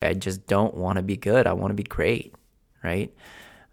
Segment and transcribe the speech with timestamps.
[0.00, 1.46] I just don't want to be good.
[1.46, 2.34] I want to be great,
[2.82, 3.12] right?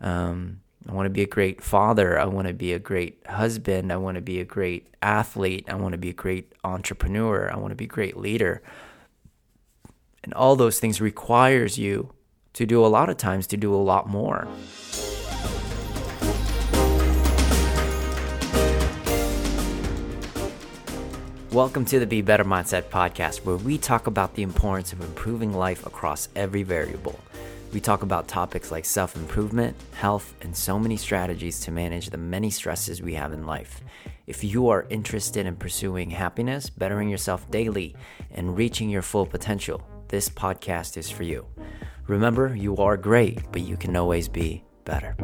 [0.01, 2.19] Um, I want to be a great father.
[2.19, 3.91] I want to be a great husband.
[3.91, 5.65] I want to be a great athlete.
[5.67, 7.51] I want to be a great entrepreneur.
[7.51, 8.61] I want to be a great leader.
[10.23, 12.13] And all those things requires you
[12.53, 14.47] to do a lot of times to do a lot more.
[21.51, 25.53] Welcome to the Be Better Mindset podcast, where we talk about the importance of improving
[25.53, 27.17] life across every variable.
[27.71, 32.17] We talk about topics like self improvement, health, and so many strategies to manage the
[32.17, 33.81] many stresses we have in life.
[34.27, 37.95] If you are interested in pursuing happiness, bettering yourself daily,
[38.31, 41.45] and reaching your full potential, this podcast is for you.
[42.07, 45.15] Remember, you are great, but you can always be better.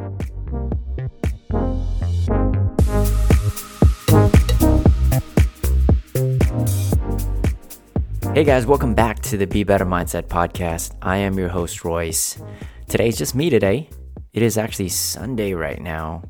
[8.34, 10.96] Hey guys, welcome back to the Be Better Mindset podcast.
[11.02, 12.42] I am your host Royce.
[12.88, 13.90] Today's just me today.
[14.32, 16.24] It is actually Sunday right now.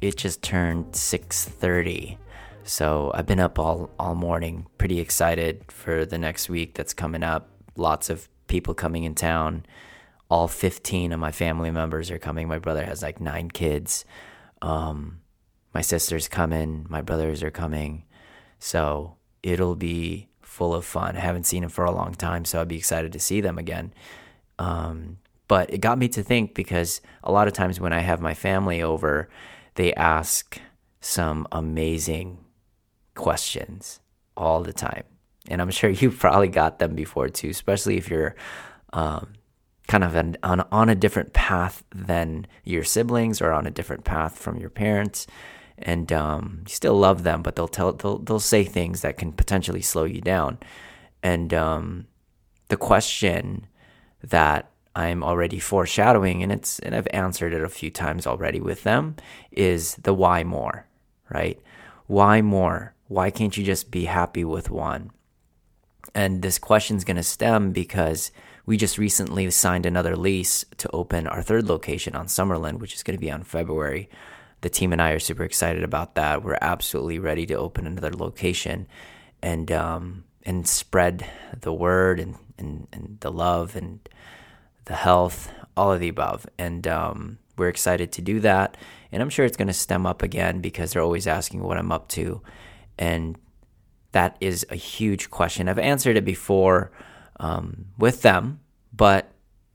[0.00, 2.16] It just turned 6:30.
[2.62, 7.22] So, I've been up all all morning, pretty excited for the next week that's coming
[7.22, 7.50] up.
[7.76, 9.66] Lots of people coming in town.
[10.30, 12.48] All 15 of my family members are coming.
[12.48, 14.06] My brother has like 9 kids.
[14.62, 15.20] Um,
[15.74, 18.04] my sister's coming, my brothers are coming.
[18.58, 21.16] So, it'll be full of fun.
[21.16, 23.58] I haven't seen them for a long time, so I'd be excited to see them
[23.58, 23.92] again.
[24.58, 25.18] Um,
[25.48, 28.32] but it got me to think because a lot of times when I have my
[28.32, 29.28] family over,
[29.74, 30.58] they ask
[31.02, 32.38] some amazing
[33.14, 34.00] questions
[34.34, 35.04] all the time.
[35.48, 38.34] And I'm sure you probably got them before too, especially if you're
[38.94, 39.34] um,
[39.88, 44.04] kind of an, on, on a different path than your siblings or on a different
[44.04, 45.26] path from your parents
[45.78, 49.32] and um, you still love them, but they'll tell they'll they'll say things that can
[49.32, 50.58] potentially slow you down.
[51.22, 52.06] And um,
[52.68, 53.66] the question
[54.22, 58.82] that I'm already foreshadowing, and it's and I've answered it a few times already with
[58.82, 59.16] them,
[59.50, 60.86] is the why more,
[61.30, 61.60] right?
[62.06, 62.94] Why more?
[63.08, 65.10] Why can't you just be happy with one?
[66.14, 68.30] And this question is going to stem because
[68.64, 73.02] we just recently signed another lease to open our third location on Summerlin, which is
[73.02, 74.08] going to be on February
[74.66, 76.42] the team and I are super excited about that.
[76.42, 78.88] We're absolutely ready to open another location
[79.40, 81.24] and um, and spread
[81.60, 84.00] the word and, and, and the love and
[84.86, 86.48] the health, all of the above.
[86.58, 88.76] And um, we're excited to do that.
[89.12, 91.92] And I'm sure it's going to stem up again because they're always asking what I'm
[91.92, 92.42] up to.
[92.98, 93.38] And
[94.10, 95.68] that is a huge question.
[95.68, 96.90] I've answered it before
[97.38, 98.58] um, with them,
[98.92, 99.30] but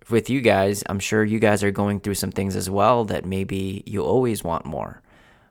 [0.10, 3.26] with you guys, I'm sure you guys are going through some things as well that
[3.26, 5.02] maybe you always want more.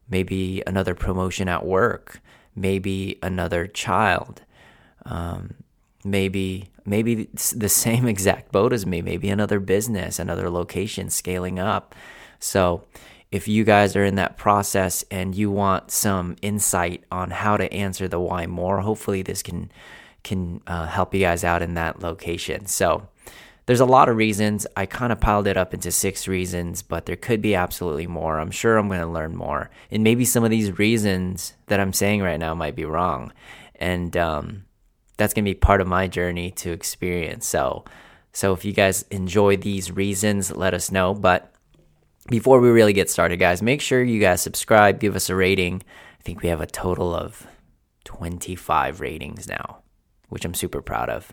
[0.08, 2.20] Maybe another promotion at work,
[2.56, 4.42] maybe another child,
[5.06, 5.54] um,
[6.04, 11.94] maybe maybe the same exact boat as me, maybe another business, another location scaling up.
[12.38, 12.84] So,
[13.30, 17.72] if you guys are in that process and you want some insight on how to
[17.72, 19.70] answer the why more, hopefully this can
[20.22, 22.66] can uh, help you guys out in that location.
[22.66, 23.08] So,
[23.70, 24.66] there's a lot of reasons.
[24.76, 28.40] I kind of piled it up into six reasons, but there could be absolutely more.
[28.40, 29.70] I'm sure I'm going to learn more.
[29.92, 33.32] And maybe some of these reasons that I'm saying right now might be wrong.
[33.76, 34.64] And um,
[35.18, 37.46] that's going to be part of my journey to experience.
[37.46, 37.84] So,
[38.32, 41.14] so if you guys enjoy these reasons, let us know.
[41.14, 41.54] But
[42.28, 45.84] before we really get started, guys, make sure you guys subscribe, give us a rating.
[46.18, 47.46] I think we have a total of
[48.02, 49.82] 25 ratings now,
[50.28, 51.32] which I'm super proud of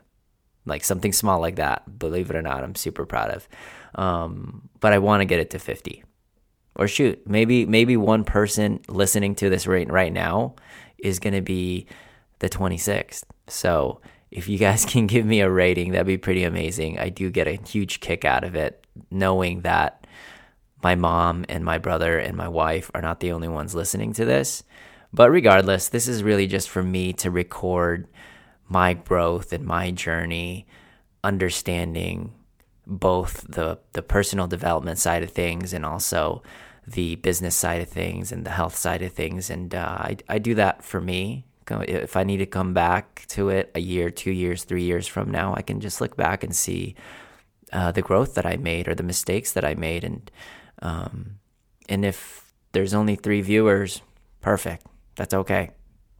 [0.67, 1.97] like something small like that.
[1.97, 3.47] Believe it or not, I'm super proud of.
[3.95, 6.03] Um, but I want to get it to 50.
[6.75, 10.55] Or shoot, maybe maybe one person listening to this right right now
[10.99, 11.87] is going to be
[12.39, 13.23] the 26th.
[13.47, 16.99] So if you guys can give me a rating, that'd be pretty amazing.
[16.99, 20.05] I do get a huge kick out of it, knowing that
[20.83, 24.25] my mom and my brother and my wife are not the only ones listening to
[24.25, 24.63] this.
[25.13, 28.07] But regardless, this is really just for me to record
[28.69, 30.67] my growth and my journey,
[31.23, 32.33] understanding
[32.85, 36.41] both the the personal development side of things and also
[36.87, 39.49] the business side of things and the health side of things.
[39.49, 41.45] And uh, I I do that for me.
[41.69, 45.29] If I need to come back to it a year, two years, three years from
[45.29, 46.95] now, I can just look back and see
[47.73, 50.31] uh, the growth that I made or the mistakes that I made, and
[50.81, 51.39] um,
[51.89, 54.01] and if there's only three viewers,
[54.39, 54.85] perfect.
[55.15, 55.71] That's okay,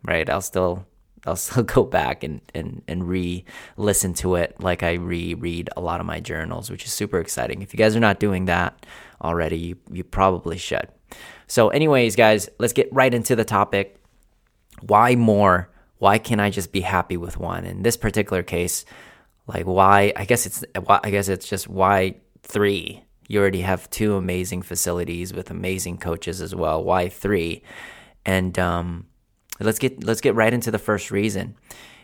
[0.03, 0.29] right?
[0.29, 0.85] I'll still
[1.27, 3.45] I'll still go back and, and, and re
[3.75, 7.61] listen to it like I reread a lot of my journals, which is super exciting.
[7.61, 8.85] If you guys are not doing that
[9.21, 10.87] already, you, you probably should.
[11.47, 13.99] So, anyways, guys, let's get right into the topic.
[14.81, 15.69] Why more?
[15.99, 17.65] Why can't I just be happy with one?
[17.65, 18.85] In this particular case,
[19.47, 20.13] Like why?
[20.15, 23.03] I guess it's I guess it's just why three.
[23.29, 26.83] You already have two amazing facilities with amazing coaches as well.
[26.83, 27.63] Why three?
[28.25, 29.07] And um,
[29.59, 31.55] let's get let's get right into the first reason.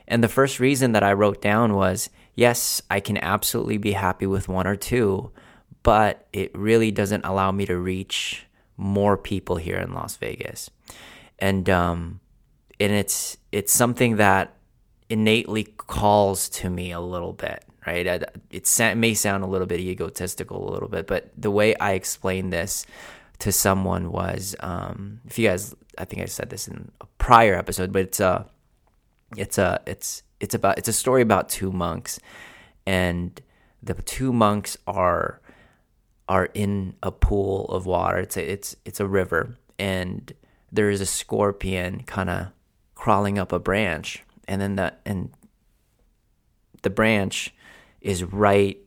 [0.08, 4.26] And the first reason that I wrote down was yes, I can absolutely be happy
[4.26, 5.32] with one or two,
[5.84, 8.46] but it really doesn't allow me to reach
[8.78, 10.70] more people here in Las Vegas.
[11.40, 12.20] And um,
[12.80, 14.56] and it's it's something that
[15.10, 18.06] innately calls to me a little bit, right?
[18.52, 22.52] It may sound a little bit egotistical, a little bit, but the way I explained
[22.52, 22.86] this
[23.40, 27.56] to someone was, um, if you guys, I think I said this in a prior
[27.56, 28.46] episode, but it's a,
[29.36, 32.20] it's a, it's it's about it's a story about two monks,
[32.86, 33.40] and
[33.82, 35.42] the two monks are
[36.28, 38.18] are in a pool of water.
[38.18, 40.34] It's a, it's it's a river, and
[40.72, 42.48] there is a scorpion kind of
[42.96, 45.30] crawling up a branch and then the and
[46.82, 47.54] the branch
[48.02, 48.78] is right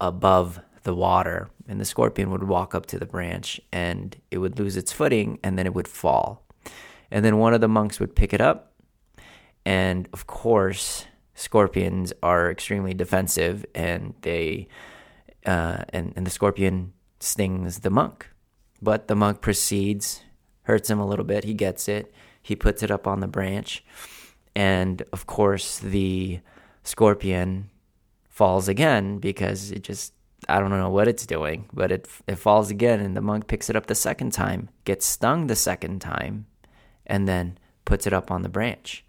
[0.00, 4.58] above the water and the scorpion would walk up to the branch and it would
[4.58, 6.43] lose its footing and then it would fall
[7.14, 8.72] and then one of the monks would pick it up.
[9.64, 14.66] And of course scorpions are extremely defensive and they
[15.46, 18.28] uh, and, and the scorpion stings the monk.
[18.82, 20.22] But the monk proceeds
[20.64, 21.44] hurts him a little bit.
[21.44, 22.12] He gets it.
[22.42, 23.84] He puts it up on the branch.
[24.56, 26.40] And of course, the
[26.82, 27.70] scorpion
[28.28, 30.14] falls again because it just,
[30.48, 33.00] I don't know what it's doing, but it, it falls again.
[33.00, 36.46] And the monk picks it up the second time, gets stung the second time,
[37.06, 39.04] and then puts it up on the branch.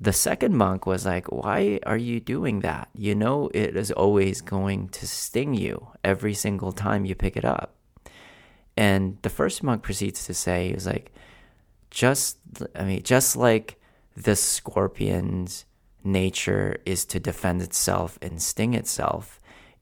[0.00, 2.88] The second monk was like, Why are you doing that?
[2.94, 7.44] You know, it is always going to sting you every single time you pick it
[7.44, 7.74] up.
[8.76, 11.12] And the first monk proceeds to say, He was like,
[11.90, 12.38] just,
[12.74, 13.80] I mean, just like
[14.16, 15.64] the scorpion's
[16.02, 19.40] nature is to defend itself and sting itself,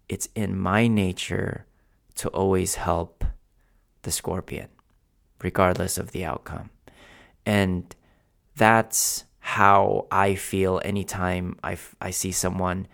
[0.08, 1.67] it's in my nature
[2.17, 3.25] to always help
[4.02, 4.69] the scorpion,
[5.43, 6.70] regardless of the outcome.
[7.49, 7.97] And
[8.56, 12.87] that's how I feel anytime I, I see someone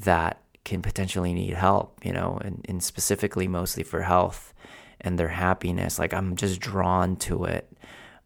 [0.00, 4.52] that can potentially need help, you know, and, and specifically mostly for health
[5.00, 5.98] and their happiness.
[5.98, 7.72] Like I'm just drawn to it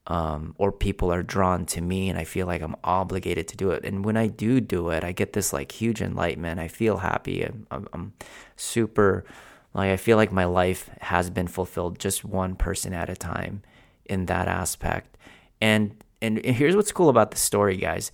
[0.09, 3.71] um, or people are drawn to me and I feel like I'm obligated to do
[3.71, 3.85] it.
[3.85, 6.59] And when I do do it, I get this like huge enlightenment.
[6.59, 7.45] I feel happy.
[7.45, 8.13] I'm, I'm, I'm
[8.57, 9.25] super,
[9.73, 13.63] like, I feel like my life has been fulfilled just one person at a time
[14.05, 15.17] in that aspect.
[15.61, 18.13] And, and here's what's cool about the story, guys.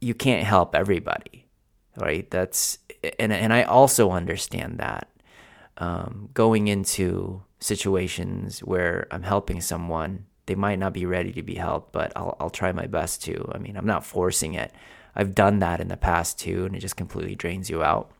[0.00, 1.46] You can't help everybody,
[1.96, 2.30] right?
[2.30, 2.78] That's,
[3.18, 5.08] and, and I also understand that.
[5.78, 11.54] Um, going into situations where I'm helping someone they might not be ready to be
[11.54, 13.50] helped, but I'll I'll try my best to.
[13.54, 14.72] I mean, I'm not forcing it.
[15.14, 18.10] I've done that in the past too, and it just completely drains you out.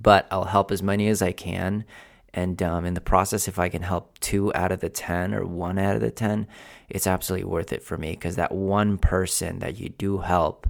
[0.00, 1.84] But I'll help as many as I can,
[2.34, 5.46] and um, in the process, if I can help two out of the ten or
[5.46, 6.48] one out of the ten,
[6.88, 10.68] it's absolutely worth it for me because that one person that you do help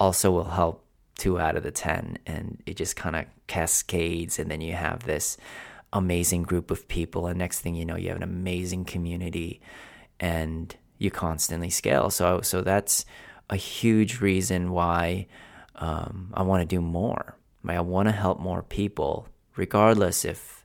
[0.00, 0.84] also will help
[1.16, 5.04] two out of the ten, and it just kind of cascades, and then you have
[5.04, 5.36] this
[5.92, 9.60] amazing group of people, and next thing you know, you have an amazing community
[10.20, 12.10] and you constantly scale.
[12.10, 13.04] So so that's
[13.48, 15.28] a huge reason why
[15.76, 17.36] um, I want to do more.
[17.66, 20.57] I want to help more people, regardless if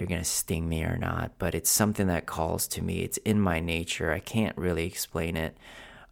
[0.00, 1.32] they're going to sting me or not.
[1.38, 3.02] But it's something that calls to me.
[3.02, 4.10] It's in my nature.
[4.10, 5.58] I can't really explain it.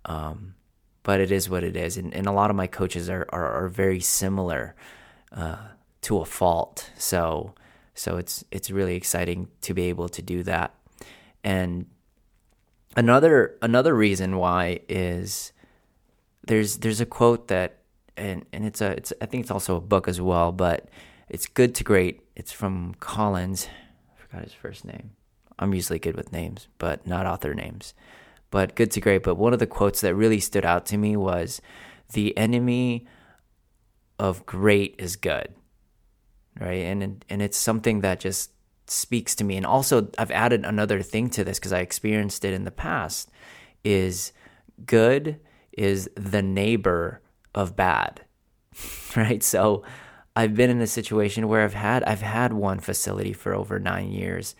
[0.05, 0.57] Um,
[1.05, 1.97] but it is what it is.
[1.97, 4.75] And, and a lot of my coaches are, are, are very similar
[5.33, 5.69] uh,
[6.03, 6.91] to a fault.
[6.99, 7.55] So
[7.95, 10.75] so it's it's really exciting to be able to do that.
[11.43, 11.87] And
[12.95, 15.53] another another reason why is
[16.47, 17.79] there's there's a quote that
[18.19, 20.91] and and it's a it's I think it's also a book as well, but
[21.31, 22.23] it's good to great.
[22.37, 23.69] It's from Collins.
[24.13, 25.11] I forgot his first name.
[25.59, 27.95] I'm usually good with names, but not author names.
[28.51, 29.23] But good to great.
[29.23, 31.61] But one of the quotes that really stood out to me was
[32.13, 33.07] the enemy
[34.19, 35.55] of great is good.
[36.59, 36.85] Right?
[36.85, 38.51] And and it's something that just
[38.87, 39.57] speaks to me.
[39.57, 43.31] And also, I've added another thing to this because I experienced it in the past
[43.85, 44.33] is
[44.87, 45.41] good
[45.73, 47.21] is the neighbor
[47.55, 48.23] of bad.
[49.17, 49.43] right?
[49.43, 49.85] So
[50.39, 54.13] I've been in a situation where I've had I've had one facility for over 9
[54.13, 54.55] years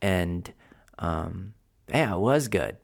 [0.00, 0.50] and
[0.98, 1.52] um
[1.90, 2.78] yeah, it was good.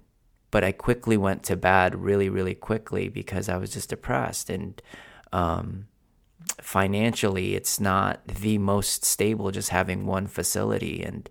[0.51, 4.83] But I quickly went to bad really really quickly because I was just depressed and
[5.33, 5.87] um
[6.61, 11.31] financially it's not the most stable just having one facility and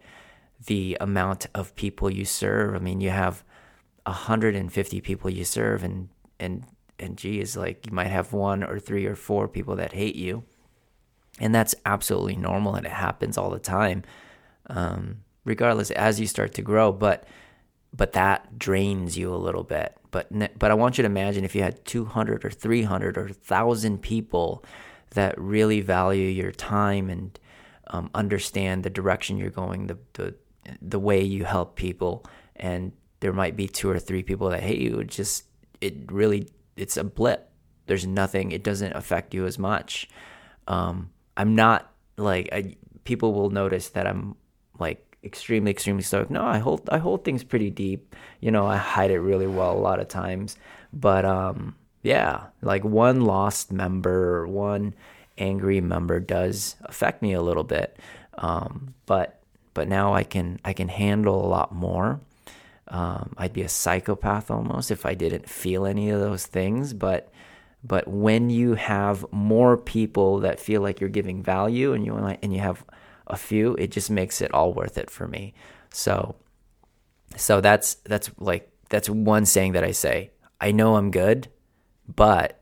[0.66, 2.74] the amount of people you serve.
[2.74, 3.44] I mean, you have
[4.08, 6.64] 150 people you serve and and
[6.98, 10.44] and geez, like you might have one or three or four people that hate you.
[11.40, 14.04] And that's absolutely normal and it happens all the time.
[14.68, 17.26] Um, regardless as you start to grow, but
[17.96, 19.96] but that drains you a little bit.
[20.12, 24.02] But but I want you to imagine if you had 200 or 300 or 1000
[24.02, 24.64] people
[25.12, 27.40] that really value your time and
[27.88, 30.36] um, understand the direction you're going, the, the
[30.82, 32.26] the way you help people,
[32.56, 35.00] and there might be two or three people that hate you.
[35.00, 35.46] It just
[35.82, 37.50] it really it's a blip.
[37.86, 38.52] There's nothing.
[38.52, 40.08] It doesn't affect you as much.
[40.68, 44.36] Um, I'm not like I, people will notice that I'm
[44.80, 46.30] like extremely extremely stoic.
[46.30, 48.16] No, I hold I hold things pretty deep.
[48.40, 50.58] You know, I hide it really well a lot of times.
[50.92, 54.94] But um, yeah, like one lost member one
[55.38, 57.98] angry member does affect me a little bit.
[58.38, 59.42] Um, but
[59.74, 62.20] but now I can I can handle a lot more.
[62.90, 66.94] Um, I'd be a psychopath almost if I didn't feel any of those things.
[66.94, 67.32] But
[67.84, 72.54] but when you have more people that feel like you're giving value and you and
[72.54, 72.86] you have
[73.28, 75.54] a few, it just makes it all worth it for me.
[75.92, 76.36] So
[77.36, 80.32] so that's that's like that's one saying that I say.
[80.62, 81.50] I know I'm good,
[82.08, 82.62] but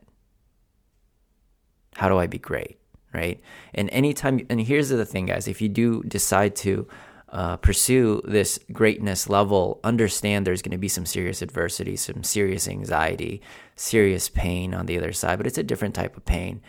[1.96, 2.80] how do I be great?
[3.14, 3.42] Right.
[3.74, 6.88] And anytime, and here's the thing, guys if you do decide to
[7.32, 12.68] uh, pursue this greatness level, understand there's going to be some serious adversity, some serious
[12.68, 13.42] anxiety,
[13.76, 16.62] serious pain on the other side, but it's a different type of pain.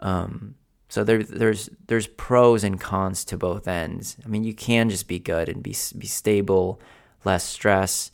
[0.00, 0.56] Um,
[0.88, 4.16] so there, there's there's pros and cons to both ends.
[4.24, 6.80] I mean, you can just be good and be be stable,
[7.24, 8.10] less stress.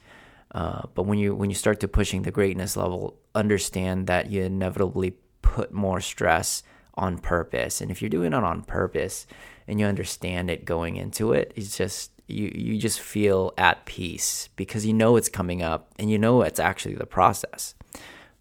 [0.50, 4.42] Uh, but when you when you start to pushing the greatness level, understand that you
[4.42, 6.62] inevitably put more stress
[6.94, 7.80] on purpose.
[7.80, 9.26] And if you're doing it on purpose
[9.66, 14.48] and you understand it going into it, it's just you you just feel at peace
[14.56, 17.74] because you know it's coming up and you know it's actually the process.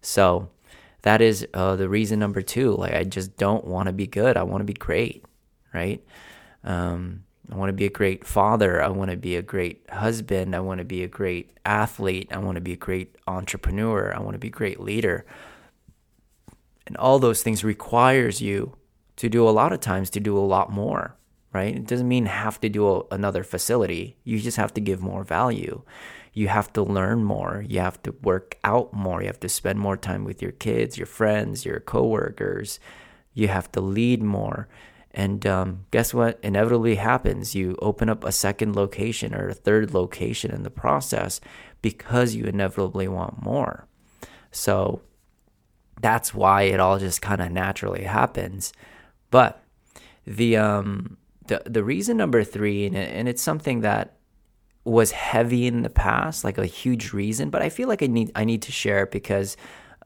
[0.00, 0.50] So
[1.02, 2.74] that is uh, the reason number two.
[2.76, 4.36] Like I just don't want to be good.
[4.36, 5.24] I want to be great,
[5.72, 6.02] right?
[6.62, 8.82] Um, I want to be a great father.
[8.82, 10.56] I want to be a great husband.
[10.56, 12.28] I want to be a great athlete.
[12.32, 14.14] I want to be a great entrepreneur.
[14.14, 15.26] I want to be a great leader.
[16.86, 18.76] And all those things requires you
[19.16, 21.16] to do a lot of times to do a lot more,
[21.52, 21.74] right?
[21.74, 24.16] It doesn't mean have to do a, another facility.
[24.24, 25.82] You just have to give more value
[26.34, 27.64] you have to learn more.
[27.66, 29.22] You have to work out more.
[29.22, 32.80] You have to spend more time with your kids, your friends, your coworkers.
[33.32, 34.68] You have to lead more.
[35.12, 36.40] And um, guess what?
[36.42, 37.54] Inevitably happens.
[37.54, 41.40] You open up a second location or a third location in the process
[41.82, 43.86] because you inevitably want more.
[44.50, 45.02] So
[46.02, 48.72] that's why it all just kind of naturally happens.
[49.34, 49.64] But
[50.28, 51.16] the um
[51.48, 54.14] the the reason number three, and, and it's something that
[54.84, 58.30] was heavy in the past, like a huge reason, but I feel like I need
[58.36, 59.56] I need to share it because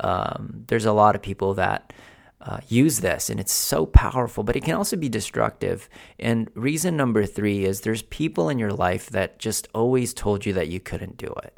[0.00, 1.92] um, there's a lot of people that
[2.40, 5.90] uh, use this and it's so powerful, but it can also be destructive.
[6.18, 10.54] And reason number three is there's people in your life that just always told you
[10.54, 11.54] that you couldn't do it,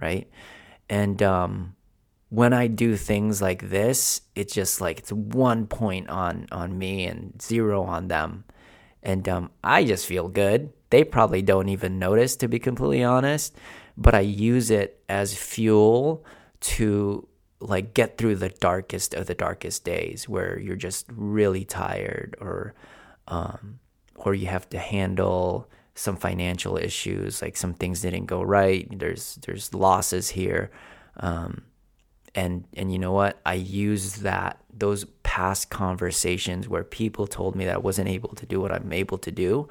[0.00, 0.26] right?
[0.88, 1.74] And um,
[2.34, 7.04] when I do things like this, it's just like it's one point on on me
[7.04, 8.44] and zero on them,
[9.02, 13.56] and um, I just feel good they probably don't even notice, to be completely honest.
[13.96, 16.24] But I use it as fuel
[16.60, 17.26] to
[17.58, 22.74] like get through the darkest of the darkest days where you're just really tired or
[23.26, 23.80] um,
[24.14, 29.36] or you have to handle some financial issues like some things didn't go right there's
[29.46, 30.70] there's losses here
[31.16, 31.62] um,
[32.34, 37.64] and and you know what i use that those past conversations where people told me
[37.64, 39.68] that i wasn't able to do what i'm able to do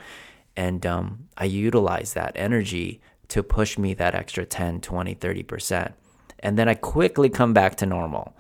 [0.56, 5.94] and um, I utilize that energy to push me that extra 10, 20, 30%.
[6.40, 8.36] And then I quickly come back to normal.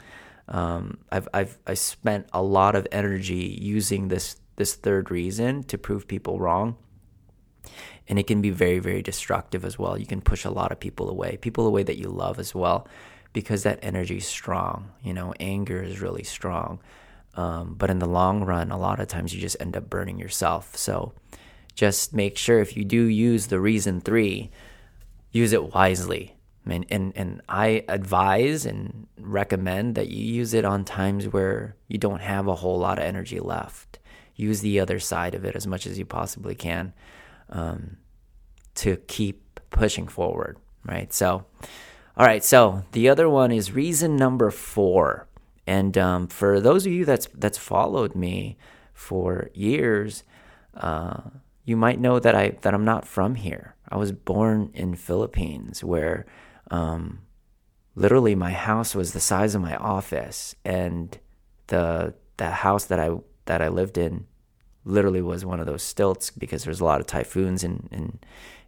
[0.48, 5.78] Um, I've, I've I spent a lot of energy using this this third reason to
[5.78, 6.76] prove people wrong.
[8.08, 9.98] And it can be very, very destructive as well.
[9.98, 12.88] You can push a lot of people away, people away that you love as well,
[13.34, 14.92] because that energy is strong.
[15.04, 16.80] You know, anger is really strong.
[17.36, 20.20] Um, but in the long run, a lot of times you just end up burning
[20.20, 20.78] yourself.
[20.78, 21.14] So
[21.74, 24.52] just make sure if you do use the reason three,
[25.32, 26.36] use it wisely.
[26.66, 31.98] And, and, and I advise and recommend that you use it on times where you
[31.98, 34.00] don't have a whole lot of energy left.
[34.36, 36.94] Use the other side of it as much as you possibly can
[37.50, 37.98] um,
[38.76, 41.12] to keep pushing forward, right?
[41.12, 41.46] So,
[42.16, 42.44] all right.
[42.44, 45.28] So the other one is reason number four.
[45.66, 48.58] And um, for those of you that's that's followed me
[48.94, 50.24] for years,
[50.76, 51.22] uh,
[51.66, 53.76] you might know that I that I'm not from here.
[53.90, 56.26] I was born in Philippines, where
[56.70, 57.20] um,
[57.96, 61.18] literally my house was the size of my office and
[61.68, 63.12] the the house that I
[63.46, 64.26] that I lived in
[64.86, 68.20] literally was one of those stilts because there's a lot of typhoons in in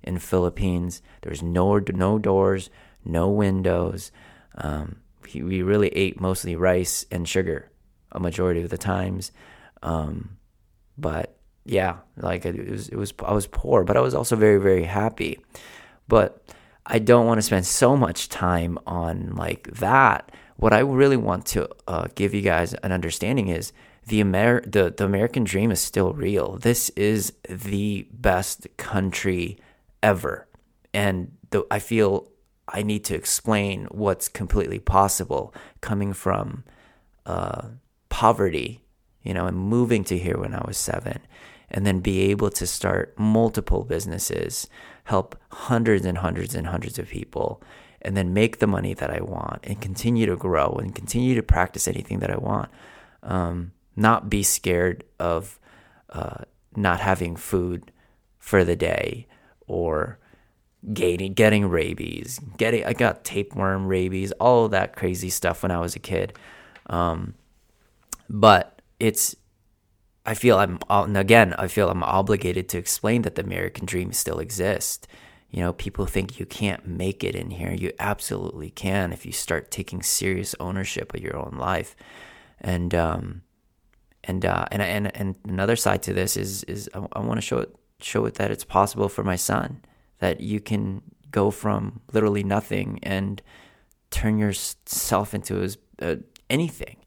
[0.04, 1.02] in Philippines.
[1.22, 2.70] There's no no doors,
[3.06, 4.12] no windows.
[4.56, 4.98] Um,
[5.34, 7.72] we, really ate mostly rice and sugar
[8.12, 9.32] a majority of the times.
[9.84, 10.38] Um,
[10.98, 14.60] but yeah, like it was it was I was poor, but I was also very
[14.60, 15.40] very happy.
[16.08, 16.44] But
[16.86, 20.32] I don't want to spend so much time on like that.
[20.58, 23.74] What I really want to uh, give you guys an understanding is
[24.08, 26.58] the Amer- the the American dream is still real.
[26.58, 29.58] This is the best country
[30.04, 30.48] ever,
[30.94, 32.30] and the, I feel
[32.68, 36.64] I need to explain what's completely possible coming from
[37.26, 37.70] uh,
[38.10, 38.84] poverty,
[39.24, 41.20] you know, and moving to here when I was seven,
[41.70, 44.68] and then be able to start multiple businesses,
[45.06, 47.62] help hundreds and hundreds and hundreds of people,
[48.02, 51.44] and then make the money that I want and continue to grow and continue to
[51.44, 52.70] practice anything that I want.
[53.24, 55.60] Um, not be scared of
[56.10, 56.44] uh,
[56.76, 57.92] not having food
[58.38, 59.28] for the day
[59.68, 60.20] or
[60.94, 62.40] getting getting rabies.
[62.58, 66.34] Getting I got tapeworm, rabies, all that crazy stuff when I was a kid.
[66.88, 67.36] Um,
[68.30, 69.36] but it's
[70.26, 74.12] I feel I'm and again I feel I'm obligated to explain that the American dream
[74.12, 75.08] still exists.
[75.50, 77.72] You know, people think you can't make it in here.
[77.72, 81.96] You absolutely can if you start taking serious ownership of your own life.
[82.60, 83.42] And um,
[84.24, 87.42] and uh, and and and another side to this is is I, I want to
[87.42, 89.82] show it show it that it's possible for my son
[90.20, 93.42] that you can go from literally nothing and
[94.10, 95.70] turn yourself into
[96.02, 96.16] uh,
[96.50, 96.98] anything.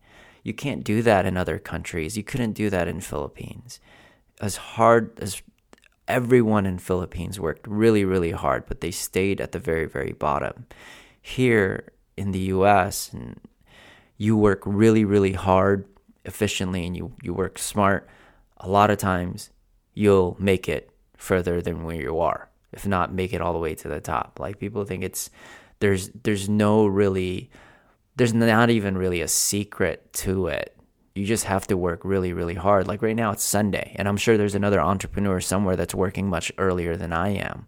[0.43, 2.17] You can't do that in other countries.
[2.17, 3.81] You couldn't do that in Philippines.
[4.41, 5.43] As hard as
[6.07, 10.67] everyone in Philippines worked really really hard, but they stayed at the very very bottom.
[11.21, 13.11] Here in the US,
[14.17, 15.87] you work really really hard
[16.29, 18.07] efficiently and you, you work smart,
[18.59, 19.51] a lot of times
[19.95, 23.75] you'll make it further than where you are, if not make it all the way
[23.75, 24.39] to the top.
[24.41, 25.31] Like people think it's
[25.81, 27.51] there's there's no really
[28.17, 30.77] there's not even really a secret to it.
[31.15, 32.87] You just have to work really, really hard.
[32.87, 36.53] Like right now, it's Sunday, and I'm sure there's another entrepreneur somewhere that's working much
[36.59, 37.67] earlier than I am.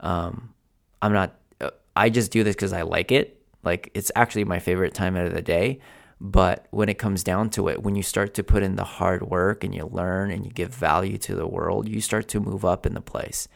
[0.00, 0.54] Um,
[1.00, 1.36] I'm not.
[1.60, 3.40] Uh, I just do this because I like it.
[3.62, 5.80] Like it's actually my favorite time of the day.
[6.20, 9.28] But when it comes down to it, when you start to put in the hard
[9.28, 12.64] work and you learn and you give value to the world, you start to move
[12.64, 13.48] up in the place,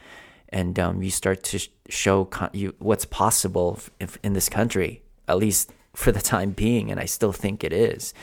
[0.51, 5.39] and um, you start to show con- you what's possible if, in this country, at
[5.39, 6.91] least for the time being.
[6.91, 8.15] And I still think it is,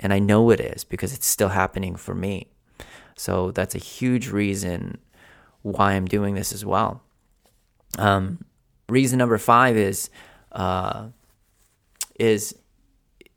[0.00, 2.48] and I know it is because it's still happening for me.
[3.16, 4.98] So that's a huge reason
[5.62, 7.02] why I'm doing this as well.
[7.98, 8.44] Um,
[8.88, 10.10] reason number five is
[10.52, 11.08] uh,
[12.18, 12.54] is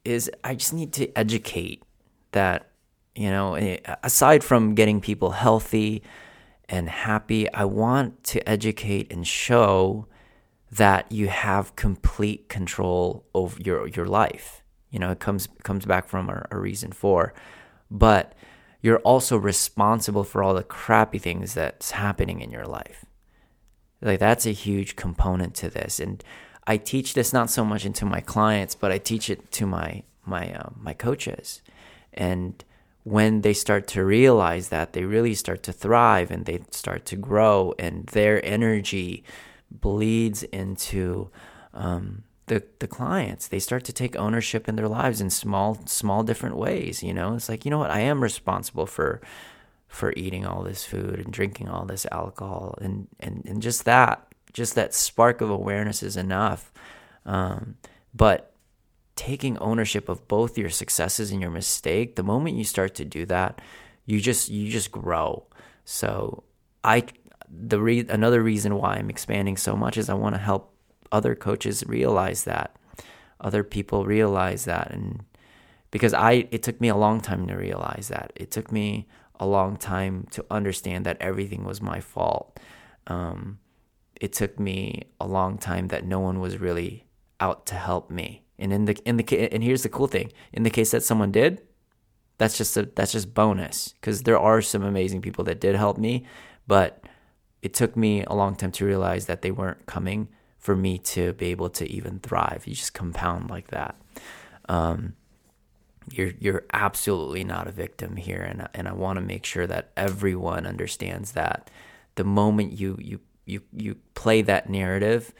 [0.06, 1.84] is I just need to educate
[2.32, 2.70] that,
[3.16, 6.04] you know, eh, aside from getting people healthy
[6.70, 10.06] and happy, I want to educate and show
[10.72, 14.64] that you have complete control over your your life.
[14.92, 17.34] You know, it comes comes back from a, a reason for,
[17.90, 18.34] but
[18.82, 23.04] you're also responsible for all the crappy things that's happening in your life.
[24.02, 26.24] Like that's a huge component to this, and
[26.68, 30.04] I teach this not so much into my clients, but I teach it to my
[30.24, 31.64] my uh, my coaches,
[32.14, 32.64] and
[33.04, 37.16] when they start to realize that, they really start to thrive and they start to
[37.16, 39.24] grow, and their energy
[39.72, 41.30] bleeds into
[41.74, 43.48] um, the the clients.
[43.48, 47.02] They start to take ownership in their lives in small small different ways.
[47.02, 49.22] You know, it's like you know what I am responsible for
[49.88, 54.28] for eating all this food and drinking all this alcohol and and and just that
[54.52, 56.72] just that spark of awareness is enough.
[57.26, 57.78] Um,
[58.14, 58.49] but
[59.20, 63.26] taking ownership of both your successes and your mistake, the moment you start to do
[63.26, 63.60] that,
[64.06, 65.46] you just you just grow.
[65.84, 66.46] So
[66.86, 67.04] I
[67.50, 70.74] the re- another reason why I'm expanding so much is I want to help
[71.12, 72.78] other coaches realize that,
[73.42, 75.26] other people realize that, and
[75.92, 78.32] because I it took me a long time to realize that.
[78.38, 82.58] It took me a long time to understand that everything was my fault.
[83.08, 83.60] Um,
[84.16, 87.06] it took me a long time that no one was really
[87.42, 88.46] out to help me.
[88.60, 91.32] And in the in the and here's the cool thing: in the case that someone
[91.32, 91.62] did,
[92.38, 95.98] that's just a that's just bonus because there are some amazing people that did help
[95.98, 96.26] me,
[96.68, 97.04] but
[97.62, 101.34] it took me a long time to realize that they weren't coming for me to
[101.34, 102.64] be able to even thrive.
[102.66, 103.96] You just compound like that.
[104.68, 105.16] Um,
[106.12, 109.92] you're you're absolutely not a victim here, and and I want to make sure that
[109.96, 111.70] everyone understands that
[112.16, 115.34] the moment you you you you play that narrative,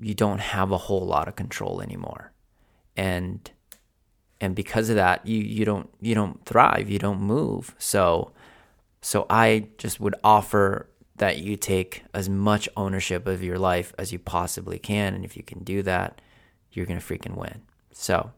[0.00, 2.32] you don't have a whole lot of control anymore.
[2.96, 3.50] And
[4.40, 7.74] and because of that, you you don't you don't thrive, you don't move.
[7.78, 8.32] So
[9.00, 14.12] so I just would offer that you take as much ownership of your life as
[14.12, 16.20] you possibly can and if you can do that,
[16.72, 17.62] you're going to freaking win.
[17.92, 18.32] So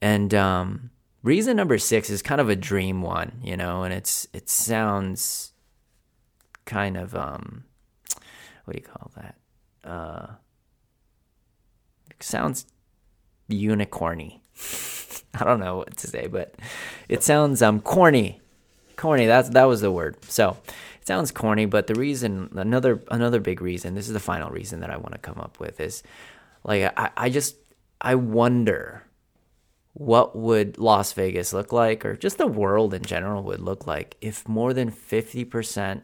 [0.00, 0.90] and um
[1.22, 5.52] reason number 6 is kind of a dream one, you know, and it's it sounds
[6.64, 7.64] kind of um
[8.64, 9.34] what do you call that?
[9.82, 10.26] Uh
[12.20, 12.66] sounds
[13.50, 14.40] unicorny.
[15.34, 16.54] I don't know what to say, but
[17.08, 18.40] it sounds um corny.
[18.96, 20.16] Corny, that's that was the word.
[20.24, 20.56] So
[21.00, 24.80] it sounds corny, but the reason another another big reason, this is the final reason
[24.80, 26.02] that I want to come up with is
[26.64, 27.56] like I, I just
[28.00, 29.04] I wonder
[29.94, 34.16] what would Las Vegas look like or just the world in general would look like
[34.20, 36.02] if more than 50%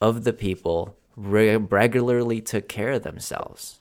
[0.00, 3.79] of the people re- regularly took care of themselves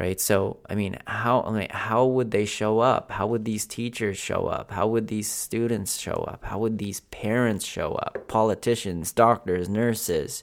[0.00, 0.18] right?
[0.18, 3.12] So i mean how I mean, how would they show up?
[3.12, 4.70] How would these teachers show up?
[4.70, 6.44] How would these students show up?
[6.44, 8.26] How would these parents show up?
[8.26, 10.42] Politicians doctors nurses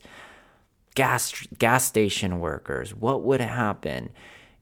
[0.94, 2.94] gas gas station workers.
[2.94, 4.10] What would happen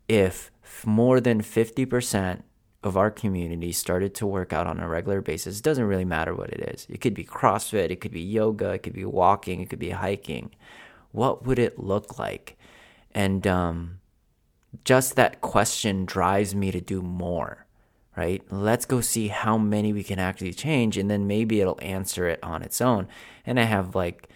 [0.08, 0.50] if
[0.86, 2.42] more than 50%
[2.84, 5.60] of our community started to work out on a regular basis?
[5.60, 6.88] It doesn't really matter what it is.
[6.90, 9.90] It could be crossfit it could be yoga it could be walking it could be
[9.90, 10.52] hiking.
[11.12, 12.58] What would it look like?
[13.14, 14.00] And um
[14.84, 17.66] just that question drives me to do more,
[18.18, 18.44] right?
[18.50, 22.40] Let's go see how many we can actually change, and then maybe it'll answer it
[22.44, 23.08] on its own.
[23.46, 24.30] And I have like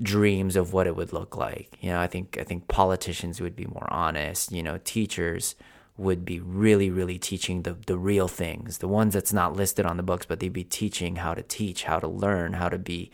[0.00, 1.76] dreams of what it would look like.
[1.80, 4.52] You know, I think I think politicians would be more honest.
[4.52, 5.54] You know, teachers
[5.96, 9.96] would be really, really teaching the the real things, the ones that's not listed on
[9.96, 13.10] the books, but they'd be teaching how to teach, how to learn, how to be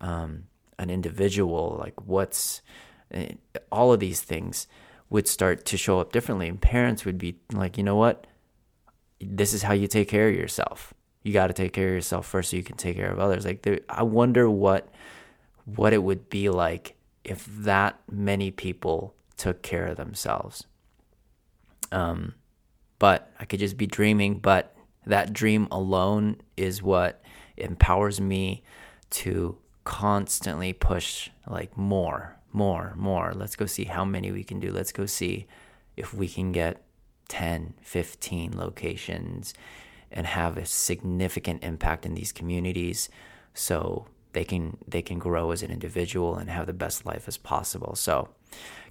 [0.00, 0.44] um,
[0.78, 2.62] an individual, like what's
[3.12, 3.34] eh,
[3.70, 4.66] all of these things
[5.10, 6.48] would start to show up differently.
[6.48, 8.26] And parents would be like, you know what?
[9.20, 10.94] This is how you take care of yourself.
[11.22, 13.44] You got to take care of yourself first so you can take care of others.
[13.44, 14.88] Like, there, I wonder what
[15.66, 20.66] what it would be like if that many people took care of themselves.
[21.92, 22.34] Um,
[22.98, 24.38] but I could just be dreaming.
[24.38, 24.74] But
[25.06, 27.22] that dream alone is what
[27.56, 28.62] empowers me
[29.10, 33.32] to constantly push like more more, more.
[33.34, 34.72] Let's go see how many we can do.
[34.72, 35.46] Let's go see
[35.96, 36.82] if we can get
[37.28, 39.54] 10, 15 locations
[40.10, 43.08] and have a significant impact in these communities
[43.54, 47.36] so they can they can grow as an individual and have the best life as
[47.36, 47.94] possible.
[47.94, 48.28] So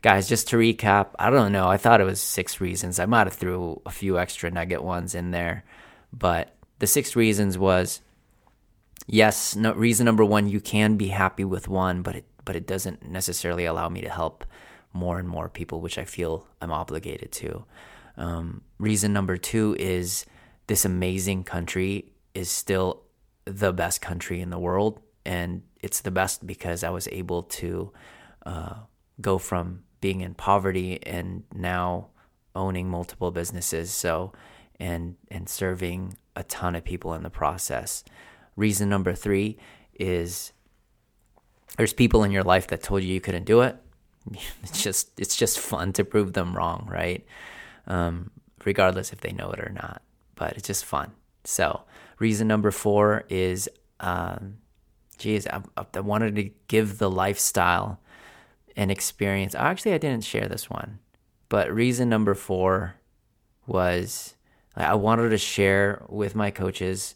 [0.02, 3.00] guys, just to recap, I don't know, I thought it was six reasons.
[3.00, 5.64] I might have threw a few extra nugget ones in there,
[6.14, 8.02] but the six reasons was
[9.08, 12.68] yes, no, reason number 1, you can be happy with one, but it but it
[12.68, 14.46] doesn't necessarily allow me to help
[14.94, 17.66] more and more people, which I feel I'm obligated to.
[18.18, 20.26] Um, reason number two is
[20.68, 23.04] this amazing country is still
[23.46, 25.00] the best country in the world.
[25.26, 27.92] And it's the best because I was able to
[28.46, 28.76] uh,
[29.22, 32.10] go from being in poverty and now
[32.56, 33.92] owning multiple businesses.
[33.92, 34.34] So,
[34.80, 38.04] and, and serving a ton of people in the process.
[38.56, 39.58] Reason number three
[39.94, 40.54] is
[41.78, 43.76] there's people in your life that told you you couldn't do it.
[44.64, 47.26] It's just it's just fun to prove them wrong, right?
[47.88, 48.32] Um,
[48.66, 50.02] regardless if they know it or not.
[50.36, 51.12] But it's just fun.
[51.44, 51.82] So
[52.20, 54.58] reason number four is, um,
[55.18, 55.62] geez, I,
[55.94, 58.00] I wanted to give the lifestyle
[58.76, 59.56] and experience.
[59.56, 61.00] Actually, I didn't share this one,
[61.48, 62.96] but reason number four
[63.66, 64.36] was
[64.76, 67.16] I wanted to share with my coaches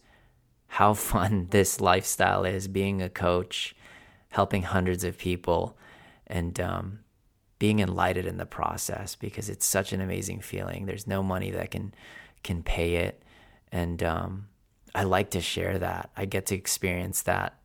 [0.68, 3.76] how fun this lifestyle is being a coach
[4.34, 5.78] helping hundreds of people
[6.26, 7.00] and um,
[7.60, 10.88] being enlightened in the process because it's such an amazing feeling.
[10.88, 11.94] There's no money that can
[12.42, 13.22] can pay it,
[13.72, 14.48] and um,
[14.96, 16.10] I like to share that.
[16.18, 17.60] I get to experience that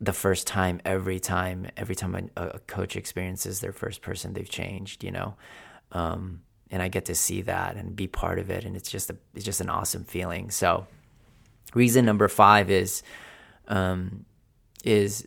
[0.00, 4.48] the first time, every time, every time a, a coach experiences their first person, they've
[4.48, 5.02] changed.
[5.02, 5.34] You know.
[5.92, 9.08] Um, and I get to see that and be part of it, and it's just
[9.08, 10.50] a it's just an awesome feeling.
[10.50, 10.86] So,
[11.72, 13.02] reason number five is
[13.68, 14.26] um,
[14.84, 15.26] is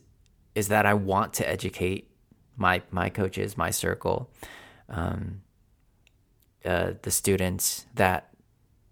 [0.57, 2.09] is that I want to educate
[2.55, 4.31] my my coaches, my circle,
[4.89, 5.41] um,
[6.65, 8.33] uh, the students that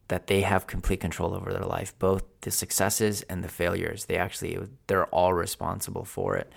[0.09, 4.05] that they have complete control over their life, both the successes and the failures.
[4.05, 6.53] They actually they're all responsible for it,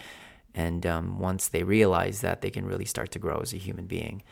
[0.55, 3.87] and um, once they realize that, they can really start to grow as a human
[3.87, 4.23] being.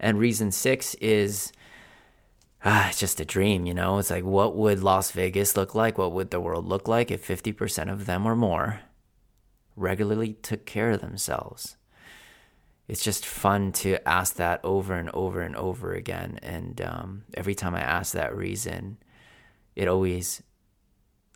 [0.00, 1.52] And reason six is.
[2.66, 3.98] Ah, it's just a dream, you know?
[3.98, 5.98] It's like, what would Las Vegas look like?
[5.98, 8.80] What would the world look like if 50% of them or more
[9.76, 11.76] regularly took care of themselves.
[12.86, 16.38] it's just fun to ask that over and over and over again.
[16.42, 18.98] And um, every time I ask that reason,
[19.74, 20.42] it always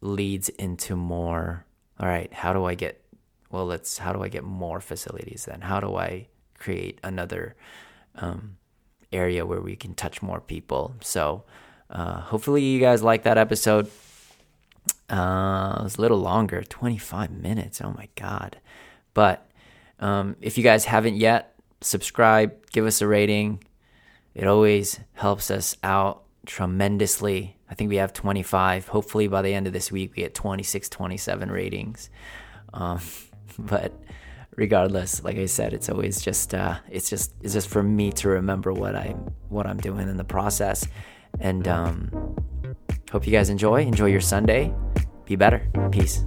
[0.03, 1.65] leads into more.
[1.99, 3.03] All right, how do I get?
[3.51, 3.99] Well, let's.
[3.99, 5.63] How do I get more facilities then?
[5.63, 7.57] How do I create another
[8.17, 8.59] um,
[9.11, 10.95] area where we can touch more people?
[11.01, 11.45] So,
[11.89, 13.91] uh, hopefully, you guys like that episode.
[15.11, 17.81] Uh, it was a little longer, 25 minutes.
[17.81, 18.59] Oh my God.
[19.15, 19.51] But
[20.01, 23.65] um, if you guys haven't yet, subscribe, give us a rating.
[24.35, 27.57] It always helps us out tremendously.
[27.71, 28.89] I think we have 25.
[28.89, 32.11] Hopefully, by the end of this week, we get 26, 27 ratings.
[32.73, 33.01] Um,
[33.59, 33.93] but
[34.57, 38.29] regardless, like I said, it's always just uh, it's just it's just for me to
[38.29, 39.15] remember what I
[39.49, 40.87] what I'm doing in the process.
[41.41, 42.37] And um,
[43.11, 43.83] Hope you guys enjoy.
[43.83, 44.73] Enjoy your Sunday.
[45.25, 45.63] Be better.
[45.91, 46.25] Peace.